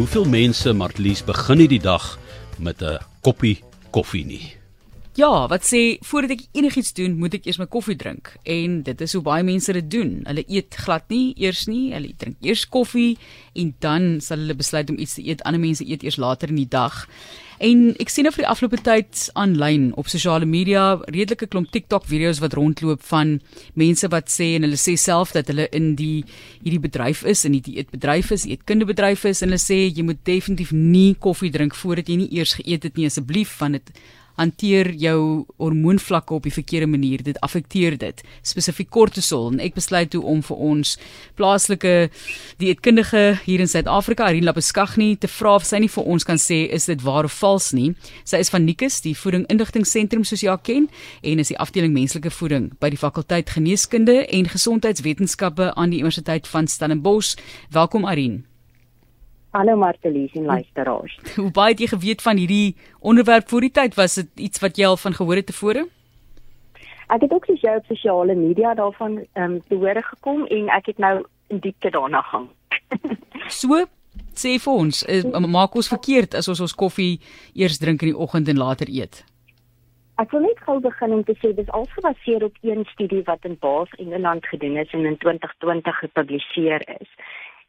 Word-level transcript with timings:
Hoeveel 0.00 0.24
mense 0.26 0.72
Martlies 0.74 1.20
begin 1.22 1.60
nie 1.62 1.68
die 1.70 1.78
dag 1.78 2.06
met 2.58 2.82
'n 2.82 2.98
koppie 3.22 3.62
koffie 3.94 4.24
nie? 4.26 4.63
Ja, 5.14 5.46
wat 5.46 5.62
sê 5.62 5.80
voordat 6.02 6.32
ek 6.34 6.40
enigiets 6.58 6.90
doen, 6.96 7.12
moet 7.22 7.36
ek 7.38 7.44
eers 7.46 7.60
my 7.60 7.68
koffie 7.70 7.94
drink. 7.94 8.32
En 8.50 8.80
dit 8.82 9.02
is 9.04 9.12
hoe 9.14 9.22
baie 9.22 9.44
mense 9.46 9.70
dit 9.76 9.86
doen. 9.86 10.16
Hulle 10.26 10.42
eet 10.50 10.74
glad 10.82 11.06
nie 11.12 11.36
eers 11.38 11.68
nie, 11.70 11.92
hulle 11.94 12.10
drink 12.18 12.42
eers 12.42 12.64
koffie 12.66 13.12
en 13.54 13.70
dan 13.84 14.08
sal 14.18 14.42
hulle 14.42 14.56
besluit 14.58 14.90
om 14.90 14.98
iets 14.98 15.14
te 15.14 15.22
eet. 15.22 15.44
Ander 15.46 15.62
mense 15.62 15.86
eet 15.86 16.02
eers 16.02 16.18
later 16.18 16.50
in 16.50 16.58
die 16.58 16.66
dag. 16.72 17.04
En 17.62 17.84
ek 18.02 18.10
sien 18.10 18.26
nou 18.26 18.32
vir 18.34 18.42
die 18.42 18.48
afgelope 18.50 18.80
tyd 18.82 19.28
aanlyn 19.38 19.92
op 20.00 20.10
sosiale 20.10 20.48
media 20.50 20.96
redelike 21.04 21.46
klomp 21.46 21.70
TikTok 21.70 22.10
video's 22.10 22.42
wat 22.42 22.58
rondloop 22.58 23.06
van 23.12 23.36
mense 23.78 24.10
wat 24.10 24.34
sê 24.34 24.56
en 24.56 24.66
hulle 24.66 24.80
sê 24.82 24.96
self 24.98 25.36
dat 25.38 25.52
hulle 25.52 25.68
in 25.78 25.92
die 25.94 26.24
hierdie 26.64 26.82
bedryf 26.88 27.22
is 27.22 27.46
en 27.46 27.54
die 27.54 27.78
eetbedryf 27.78 28.34
is, 28.34 28.48
eetkundebedryf 28.50 29.28
is 29.30 29.46
en 29.46 29.54
hulle 29.54 29.62
sê 29.62 29.84
jy 29.86 30.02
moet 30.10 30.26
definitief 30.26 30.74
nie 30.74 31.14
koffie 31.14 31.54
drink 31.54 31.78
voordat 31.78 32.10
jy 32.10 32.18
nie 32.24 32.30
eers 32.34 32.58
geëet 32.58 32.90
het 32.90 32.98
nie 32.98 33.06
asseblief 33.06 33.54
van 33.62 33.78
dit 33.78 33.94
hanteer 34.38 34.90
jou 34.98 35.44
hormoonvlakke 35.62 36.34
op 36.34 36.46
die 36.46 36.52
verkeerde 36.52 36.86
manier. 36.90 37.22
Dit 37.22 37.40
affekteer 37.44 37.98
dit, 37.98 38.22
spesifiek 38.42 38.90
kortisol 38.90 39.52
en 39.52 39.60
ek 39.62 39.76
besluit 39.78 40.10
toe 40.10 40.22
om 40.22 40.42
vir 40.44 40.62
ons 40.70 40.94
plaaslike 41.38 41.94
dieetkundige 42.62 43.24
hier 43.44 43.64
in 43.64 43.70
Suid-Afrika, 43.70 44.28
Irene 44.30 44.50
Lapeskagni, 44.50 45.14
te 45.20 45.30
vra 45.30 45.56
of 45.58 45.66
sy 45.68 45.82
nie 45.84 45.90
vir 45.92 46.08
ons 46.14 46.26
kan 46.26 46.40
sê 46.40 46.64
is 46.74 46.88
dit 46.90 47.04
waar 47.04 47.28
of 47.28 47.36
vals 47.42 47.72
nie. 47.76 47.92
Sy 48.24 48.42
is 48.44 48.52
van 48.52 48.66
Nikus, 48.66 49.00
die 49.04 49.16
voeding 49.18 49.46
indigtingseentrum 49.52 50.24
soos 50.26 50.42
jy 50.44 50.50
al 50.52 50.62
ken 50.62 50.88
en 51.22 51.42
is 51.42 51.52
die 51.52 51.60
afdeling 51.60 51.94
menslike 51.94 52.32
voeding 52.34 52.72
by 52.80 52.90
die 52.94 53.00
fakulteit 53.00 53.54
geneeskunde 53.54 54.24
en 54.26 54.50
gesondheidswetenskappe 54.50 55.72
aan 55.74 55.94
die 55.94 56.02
Universiteit 56.02 56.50
van 56.50 56.70
Stellenbosch. 56.70 57.36
Welkom 57.74 58.08
Irene. 58.08 58.53
Hallo 59.54 59.76
Martelies 59.76 60.32
en 60.32 60.44
luisteraars. 60.44 61.18
Hoe 61.36 61.50
baie 61.54 61.70
het 61.70 61.80
jy 61.84 61.86
geweet 61.92 62.22
van 62.22 62.36
hierdie 62.42 62.74
onderwerp 62.98 63.48
voor 63.48 63.62
die 63.62 63.70
tyd? 63.70 63.94
Was 63.94 64.16
dit 64.18 64.30
iets 64.48 64.58
wat 64.58 64.80
jy 64.80 64.88
al 64.88 64.96
van 64.98 65.14
gehoor 65.14 65.38
het 65.38 65.46
tevore? 65.46 65.84
Ek 67.06 67.22
het 67.22 67.30
ook 67.30 67.46
gesien 67.46 67.76
op 67.78 67.86
sosiale 67.86 68.34
media 68.34 68.74
daarvan 68.74 69.20
ehm 69.22 69.52
um, 69.52 69.60
te 69.68 69.78
hore 69.78 70.02
gekom 70.02 70.42
en 70.46 70.72
ek 70.74 70.90
het 70.90 70.98
nou 70.98 71.20
in 71.54 71.60
diepte 71.62 71.92
daarna 71.94 72.24
gaan. 72.32 72.48
so 73.60 73.84
sê 74.34 74.56
vir 74.58 74.72
ons, 74.72 75.04
is, 75.06 75.22
maak 75.46 75.78
ons 75.78 75.92
verkeerd 75.92 76.34
as 76.34 76.50
ons 76.50 76.64
ons 76.66 76.74
koffie 76.74 77.20
eers 77.54 77.78
drink 77.78 78.02
in 78.02 78.10
die 78.10 78.18
oggend 78.26 78.50
en 78.50 78.58
later 78.58 78.90
eet? 78.90 79.22
Ek 80.18 80.34
wil 80.34 80.44
net 80.48 80.58
gou 80.66 80.80
begin 80.82 81.14
om 81.14 81.22
te 81.26 81.34
sê 81.38 81.54
dis 81.54 81.70
al 81.74 81.86
gebaseer 81.94 82.42
op 82.46 82.58
een 82.62 82.82
studie 82.90 83.22
wat 83.30 83.46
in 83.46 83.54
Baas 83.62 83.94
Engeland 84.02 84.46
gedoen 84.46 84.76
is 84.82 84.90
en 84.94 85.06
in 85.06 85.16
2020 85.22 85.98
gepubliseer 85.98 86.82
is. 87.00 87.10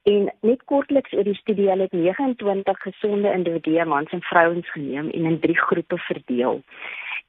En 0.06 0.28
net 0.46 0.64
kortliks 0.70 1.14
oor 1.18 1.26
die 1.26 1.38
studie, 1.40 1.70
hulle 1.70 1.88
het 1.88 1.94
29 1.98 2.82
gesonde 2.82 3.32
individue, 3.34 3.86
mans 3.90 4.12
en 4.14 4.22
vrouens 4.22 4.72
geneem 4.72 5.10
en 5.10 5.30
in 5.32 5.40
drie 5.40 5.58
groepe 5.58 5.98
verdeel. 5.98 6.62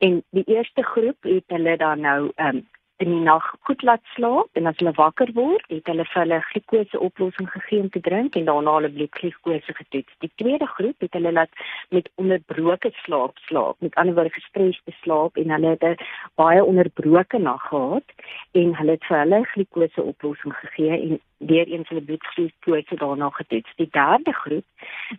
En 0.04 0.22
die 0.36 0.44
eerste 0.44 0.82
groep 0.84 1.16
het 1.24 1.44
hulle 1.54 1.76
dan 1.80 2.00
nou 2.04 2.18
um, 2.36 2.66
in 2.96 3.10
die 3.12 3.22
nag 3.24 3.46
goed 3.68 3.82
laat 3.82 4.02
slaap 4.14 4.60
en 4.60 4.68
as 4.68 4.76
hulle 4.80 4.92
wakker 4.96 5.30
word, 5.36 5.64
het 5.72 5.88
hulle 5.90 6.04
vir 6.08 6.20
hulle 6.22 6.38
glikose 6.50 7.00
oplossing 7.06 7.48
gegee 7.52 7.80
om 7.84 7.88
te 7.92 8.00
drink 8.04 8.36
en 8.36 8.48
daarna 8.48 8.74
hulle 8.78 8.90
bloedglikose 8.92 9.76
getoets. 9.78 10.16
Die 10.24 10.32
tweede 10.40 10.68
groep 10.76 11.04
het 11.04 11.16
hulle 11.16 11.32
laat 11.32 11.62
met 11.96 12.08
onderbroke 12.20 12.92
slaap 13.04 13.40
slaap, 13.48 13.76
met 13.84 13.96
ander 14.00 14.16
woorde 14.16 14.32
gestresde 14.36 14.96
slaap 15.02 15.36
en 15.40 15.52
hulle 15.56 15.74
het 15.74 15.84
'n 15.84 15.96
baie 16.40 16.64
onderbroke 16.64 17.38
nag 17.38 17.68
gehad 17.68 18.16
en 18.52 18.74
hulle 18.80 18.96
het 18.96 19.04
vir 19.08 19.18
hulle 19.18 19.44
glikose 19.52 20.02
oplossing 20.02 20.54
gegee 20.60 21.00
en 21.00 21.20
weer 21.38 21.66
eens 21.66 21.88
hulle 21.88 22.02
bloedglikose 22.02 22.96
daarna 22.96 23.30
getoets. 23.30 23.74
Die 23.76 23.88
derde 23.90 24.32
groep, 24.32 24.64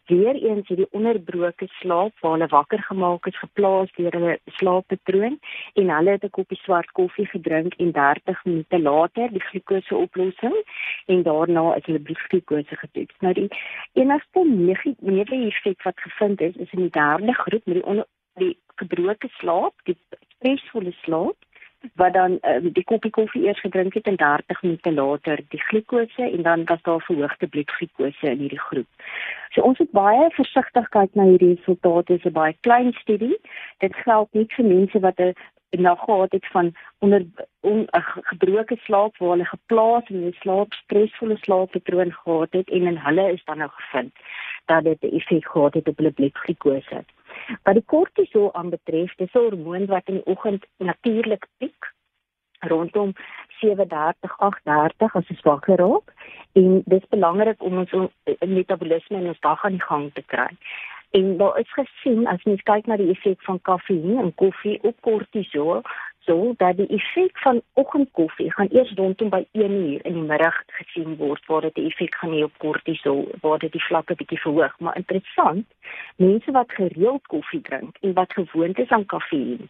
weer 0.05 0.35
eens 0.35 0.67
het 0.67 0.77
die 0.77 0.91
onderbroke 0.91 1.67
slaap 1.79 2.19
waar 2.19 2.31
hulle 2.31 2.47
wakker 2.47 2.83
gemaak 2.83 3.25
is 3.25 3.39
geplaas 3.39 3.91
deur 3.95 4.11
hulle 4.11 4.39
slaappatroon 4.45 5.39
en 5.73 5.89
hulle 5.89 6.09
het 6.09 6.23
'n 6.23 6.29
koppie 6.29 6.57
swart 6.57 6.91
koffie 6.91 7.25
gedrink 7.25 7.57
drink 7.57 7.73
en 7.75 7.91
30 7.91 8.45
minute 8.45 8.79
later 8.79 9.29
die 9.31 9.41
glikose 9.41 9.95
oplossing 9.95 10.55
en 11.05 11.23
daarna 11.23 11.75
is 11.75 11.85
hulle 11.85 11.99
bloedglikose 11.99 12.75
getoets. 12.75 13.15
Nou 13.19 13.33
die 13.33 13.49
enigste 13.93 14.45
negatiewe 14.45 15.41
effek 15.47 15.83
wat 15.83 15.99
gevind 15.99 16.41
is 16.41 16.55
is 16.55 16.71
in 16.71 16.85
die 16.87 16.95
derde 17.01 17.33
groep 17.33 17.65
met 17.65 17.75
die 17.75 17.85
onder, 17.85 18.07
die 18.33 18.57
gebroke 18.75 19.29
slaap, 19.39 19.73
die 19.83 19.97
stresvolle 20.37 20.93
slaap 21.03 21.37
wat 21.95 22.13
dan 22.13 22.37
um, 22.41 22.71
die 22.73 22.83
koppie 22.83 23.11
koffie 23.11 23.43
eers 23.45 23.59
gedrink 23.59 23.93
het 23.93 24.07
en 24.07 24.15
30 24.15 24.61
minute 24.61 24.93
later 24.93 25.39
die 25.49 25.61
glikose 25.61 26.23
en 26.31 26.41
dan 26.41 26.65
was 26.65 26.81
daar 26.81 27.01
verhoogde 27.01 27.47
bloedglikose 27.47 28.29
in 28.29 28.39
hierdie 28.39 28.59
groep. 28.59 28.87
So 29.49 29.61
ons 29.61 29.77
het 29.77 29.91
baie 29.91 30.29
versigtig 30.31 30.89
kyk 30.89 31.13
na 31.13 31.23
hierdie 31.23 31.55
resultate. 31.55 32.13
Dit 32.13 32.25
is 32.25 32.31
'n 32.31 32.33
baie 32.33 32.55
klein 32.61 32.93
studie. 32.93 33.37
Dit 33.77 33.95
geld 33.95 34.33
nie 34.33 34.45
vir 34.47 34.65
mense 34.65 34.99
wat 34.99 35.19
'n 35.19 35.33
na 35.69 35.95
gehad 35.95 36.31
het 36.31 36.47
van 36.47 36.75
onder 36.99 37.25
on, 37.59 37.87
gebroke 38.21 38.75
slaap 38.75 39.17
waar 39.17 39.29
hulle 39.29 39.45
geplaas 39.45 40.09
in 40.09 40.25
'n 40.27 40.35
slaap 40.39 40.73
stresvolle 40.73 41.37
slaappatroon 41.37 42.11
gehad 42.11 42.51
het 42.51 42.69
en 42.69 42.87
in 42.87 42.97
hulle 42.97 43.31
is 43.31 43.43
dan 43.43 43.57
nou 43.57 43.69
gevind 43.69 44.13
dat 44.65 44.83
dit 44.83 45.01
'n 45.01 45.15
effek 45.15 45.47
gehad 45.47 45.73
het 45.73 45.87
op 45.87 45.97
hulle 45.97 46.11
bloedglukose. 46.11 47.03
Wat 47.63 47.73
die 47.73 47.85
kortisol 47.85 48.53
aanbetref, 48.53 49.15
dis 49.15 49.33
'n 49.33 49.37
hormoon 49.39 49.85
wat 49.85 50.07
in 50.07 50.19
die 50.19 50.25
oggend 50.25 50.65
natuurlik 50.77 51.47
piek 51.57 51.93
rondom 52.59 53.13
37 53.59 54.37
38 54.37 55.15
as 55.15 55.27
dit 55.27 55.41
wakker 55.41 55.77
raak 55.77 56.13
en 56.51 56.81
dit 56.85 57.01
is 57.01 57.09
belangrik 57.09 57.63
om 57.63 57.77
ons 57.77 58.11
metabolisme 58.39 59.17
in 59.17 59.27
ons 59.27 59.39
dag 59.39 59.63
aan 59.63 59.77
die 59.77 59.87
gang 59.89 60.13
te 60.13 60.21
kry. 60.21 60.49
En 61.11 61.37
daar 61.37 61.59
is 61.59 61.73
gesien 61.73 62.27
as 62.27 62.43
mens 62.43 62.63
kyk 62.67 62.85
na 62.85 62.97
die 62.99 63.11
effek 63.13 63.41
van 63.41 63.61
koffie 63.61 64.17
en 64.17 64.33
koffie 64.35 64.79
op 64.83 64.95
kortisol, 65.01 65.81
so 66.27 66.53
dat 66.57 66.77
die 66.77 66.87
effek 66.87 67.37
van 67.39 67.61
oggendkoffie 67.73 68.51
gaan 68.53 68.67
eers 68.71 68.91
rondom 68.95 69.29
by 69.29 69.45
1 69.51 69.71
uur 69.71 70.05
in 70.05 70.13
die 70.13 70.27
middag 70.31 70.57
gesien 70.79 71.15
word 71.15 71.45
waar 71.45 71.61
dit 71.61 71.77
'n 71.77 71.87
effek 71.89 72.15
gaan 72.15 72.33
hê 72.35 72.43
op 72.43 72.57
kortisol, 72.57 73.21
waar 73.41 73.59
dit 73.59 73.71
die 73.71 73.85
vlakke 73.87 74.15
bietjie 74.15 74.39
verhoog. 74.39 74.79
Maar 74.79 74.95
interessant, 74.95 75.65
mense 76.15 76.51
wat 76.51 76.71
gereeld 76.71 77.27
koffie 77.27 77.61
drink 77.61 77.97
en 78.01 78.13
wat 78.13 78.33
gewoond 78.33 78.79
is 78.79 78.89
aan 78.89 79.05
kafeïn, 79.05 79.69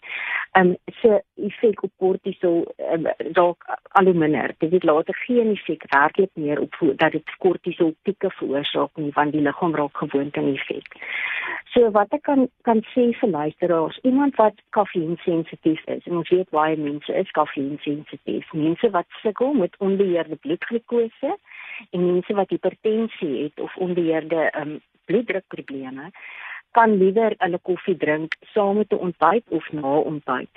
ehm 0.51 0.67
um, 0.67 0.77
se 1.01 1.23
effek 1.35 1.83
op 1.83 1.91
kortisol 1.97 2.73
um, 2.93 3.05
dalk 3.31 3.77
al 3.97 4.09
hoe 4.09 4.13
minder. 4.13 4.53
Dit 4.57 4.71
het 4.71 4.83
later 4.83 5.15
geen 5.15 5.49
effek 5.55 5.83
werklik 5.89 6.29
meer 6.33 6.59
op 6.59 6.75
dat 6.95 7.11
dit 7.11 7.35
kortisol 7.37 7.95
pieke 8.01 8.29
veroorsaak 8.29 8.89
nie, 8.95 9.11
want 9.13 9.31
die 9.31 9.41
liggaam 9.41 9.75
raak 9.75 9.97
gewoond 9.97 10.37
aan 10.37 10.51
die 10.51 10.59
effek. 10.59 10.97
So 11.73 11.89
wat 11.91 12.13
ek 12.15 12.23
kan 12.29 12.47
kan 12.61 12.83
sê 12.93 13.09
vir 13.19 13.29
luisteraars, 13.29 13.99
iemand 14.03 14.35
wat 14.41 14.61
kafeïn 14.77 15.17
sensitief 15.25 15.81
is, 15.85 16.05
en 16.05 16.21
ons 16.21 16.29
weet 16.29 16.49
baie 16.55 16.77
mense 16.77 17.13
is 17.21 17.31
koffie-sensitief. 17.37 18.53
Mense 18.53 18.89
wat 18.93 19.19
sukkel 19.21 19.53
met 19.53 19.75
onbeheerde 19.77 20.37
bloedglukose 20.45 21.33
en 21.91 22.05
mense 22.05 22.33
wat 22.33 22.53
hipertensie 22.53 23.33
het 23.43 23.59
of 23.59 23.75
onbeheerde 23.77 24.51
um, 24.61 24.79
bloeddrukprobleme 25.05 26.11
kan 26.77 26.97
liewer 27.01 27.33
hulle 27.37 27.59
koffie 27.69 27.97
drink 27.97 28.35
saam 28.53 28.77
met 28.77 28.91
'n 28.93 29.03
ontbyt 29.07 29.45
of 29.49 29.71
na 29.71 29.93
ontbyt 30.11 30.53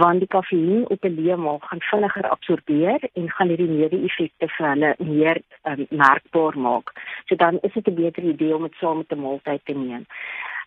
want 0.00 0.18
die 0.18 0.28
kafeïn 0.28 0.88
op 0.94 1.04
'n 1.04 1.14
leemaag 1.20 1.68
gaan 1.68 1.80
vinniger 1.90 2.28
absorbeer 2.28 3.00
en 3.12 3.30
gaan 3.30 3.48
hierdie 3.48 3.68
neeweffekte 3.68 4.48
vir 4.48 4.68
hulle 4.68 4.94
meer 4.98 5.42
um, 5.62 5.86
merkbaar 5.88 6.58
maak. 6.58 6.92
So 7.26 7.34
dan 7.36 7.58
is 7.60 7.72
dit 7.72 7.88
'n 7.88 7.94
beter 7.94 8.22
idee 8.22 8.54
om 8.54 8.62
dit 8.62 8.74
saam 8.80 8.96
met 8.96 9.12
'n 9.12 9.20
maaltyd 9.20 9.60
te 9.64 9.72
neem. 9.72 10.06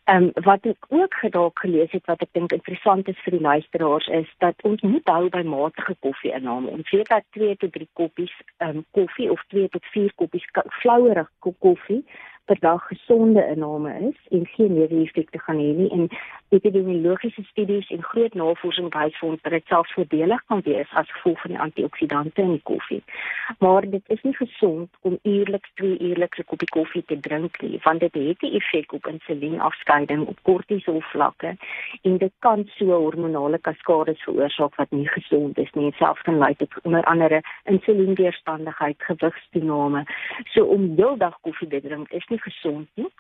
Ehm 0.04 0.24
um, 0.24 0.32
wat 0.44 0.66
ek 0.66 0.86
ook 0.88 1.14
gedaak 1.14 1.60
gelees 1.60 1.92
het 1.92 2.06
wat 2.06 2.22
ek 2.22 2.32
dink 2.32 2.52
interessant 2.52 3.08
is 3.08 3.20
vir 3.24 3.32
die 3.32 3.42
luisteraars 3.42 4.08
is 4.08 4.30
dat 4.38 4.56
ons 4.62 4.82
moet 4.82 5.08
hou 5.08 5.30
by 5.30 5.42
matige 5.42 5.96
koffieinname. 6.00 6.68
Ons 6.70 6.90
weet 6.90 7.08
dat 7.08 7.24
2 7.30 7.56
tot 7.56 7.72
3 7.72 7.88
koppies 7.94 8.34
ehm 8.58 8.70
um, 8.70 8.86
koffie 8.92 9.32
of 9.32 9.44
2 9.48 9.70
tot 9.70 9.86
4 9.86 10.12
koppies 10.16 10.46
flouerige 10.70 11.54
koffie 11.60 12.04
per 12.46 12.60
dag 12.60 12.88
gesonde 12.88 13.48
inname 13.48 13.94
is 14.10 14.20
en 14.30 14.46
geen 14.46 14.74
neeweffekte 14.74 15.40
gaan 15.40 15.58
hê 15.58 15.72
nie 15.78 15.90
en 15.92 16.10
epidemiologiese 16.54 17.44
studies 17.44 17.90
en 17.90 18.04
groot 18.04 18.34
navorsing 18.34 18.90
wys 18.94 19.16
vir 19.20 19.30
ons 19.30 19.42
dat 19.46 19.56
dit 19.56 19.72
selfs 19.72 19.94
voordelig 19.98 20.44
kan 20.52 20.62
wees 20.68 20.92
as 21.02 21.12
gevolg 21.16 21.42
van 21.42 21.54
die 21.54 21.62
antioksidante 21.66 22.42
in 22.42 22.54
die 22.56 22.66
koffie. 22.70 23.02
Maar 23.60 23.88
dit 23.96 24.14
is 24.16 24.22
nie 24.28 24.36
gesond 24.38 24.90
om 25.02 25.18
uierliks 25.24 25.74
twee 25.80 25.98
uierliks 26.00 26.40
'n 26.40 26.50
koppie 26.52 26.70
koffie 26.78 27.04
te 27.06 27.20
drink 27.20 27.62
nie, 27.62 27.80
want 27.84 28.00
dit 28.00 28.14
het 28.14 28.42
'n 28.42 28.56
effek 28.60 28.94
op 28.94 29.08
insulienafskeiding, 29.08 30.28
op 30.28 30.38
kortisol 30.42 31.02
vlakke 31.02 31.56
en 32.02 32.18
dit 32.18 32.34
kan 32.40 32.70
so 32.76 32.86
hormonale 32.86 33.58
kaskades 33.58 34.24
veroorsaak 34.24 34.76
wat 34.76 34.92
nie 34.92 35.08
gesond 35.08 35.58
is 35.58 35.72
nie. 35.74 35.92
Selfs 35.98 36.22
kan 36.22 36.38
lei 36.38 36.56
tot 36.56 36.82
onder 36.84 37.04
andere 37.04 37.42
insulienweerstandigheid, 37.64 38.96
gewigstoename. 38.98 40.06
So 40.44 40.64
om 40.66 40.94
heeldag 40.96 41.38
koffie 41.42 41.68
te 41.68 41.82
drink 41.82 42.12
is 42.12 42.28
nie 42.28 42.40
gesond 42.40 42.88
nie. 42.94 43.12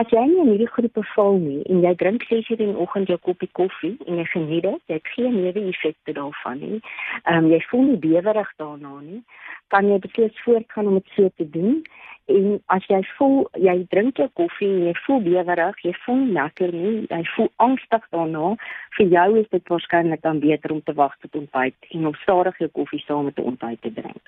As 0.00 0.08
jy 0.08 0.20
nie 0.24 0.38
in 0.40 0.48
hierdie 0.48 0.70
groepe 0.72 1.02
val 1.10 1.34
nie 1.36 1.58
en 1.68 1.82
jy 1.84 1.90
drink 2.00 2.22
6 2.24 2.46
uur 2.54 2.60
in 2.64 2.70
die 2.70 2.80
oggend 2.80 3.10
jou 3.12 3.18
koppie 3.26 3.48
koffie 3.58 3.90
en 4.06 4.22
jy 4.22 4.24
geniet 4.30 4.64
dit, 4.64 4.78
jy 4.88 4.96
het 4.96 5.10
geen 5.12 5.34
neeweffekte 5.36 6.14
daarvan 6.16 6.62
nie. 6.62 6.78
Ehm 7.26 7.42
um, 7.42 7.50
jy 7.52 7.58
voel 7.66 7.84
nie 7.90 7.98
bewerig 8.06 8.54
daarna 8.62 8.94
nie, 9.02 9.20
kan 9.74 9.90
jy 9.92 9.98
beslis 10.06 10.40
voortgaan 10.46 10.88
om 10.88 10.96
dit 10.96 11.12
so 11.18 11.28
te 11.36 11.48
doen. 11.58 11.82
En 12.32 12.48
as 12.72 12.88
jy 12.88 13.02
voel 13.18 13.36
jy 13.68 13.76
drink 13.92 14.24
jou 14.24 14.30
koffie 14.40 14.70
en 14.70 14.88
jy 14.88 14.96
voel 15.04 15.20
bewerig, 15.28 15.84
jy 15.84 15.94
voel 16.06 16.26
lekker 16.40 16.72
nie, 16.72 16.96
jy 17.12 17.22
voel 17.34 17.52
angstig 17.68 18.06
daarna, 18.16 18.56
vir 18.96 19.16
jou 19.18 19.28
is 19.44 19.52
dit 19.52 19.74
waarskynlik 19.74 20.24
dan 20.24 20.40
beter 20.40 20.72
om 20.72 20.80
te 20.88 20.96
wag 20.96 21.20
tot 21.20 21.36
ontbyt 21.44 21.92
en 21.98 22.08
om 22.14 22.20
stadig 22.24 22.64
jou 22.64 22.72
koffie 22.80 23.04
saam 23.04 23.28
met 23.28 23.36
'n 23.36 23.50
ontbyt 23.52 23.82
te 23.82 23.92
drink. 23.92 24.24